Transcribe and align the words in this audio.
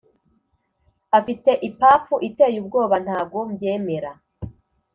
afite 1.19 1.51
ipafu 1.67 2.15
iteye 2.27 2.57
ubwoba 2.63 2.95
ntago 3.05 3.39
mbyemera 3.51 4.11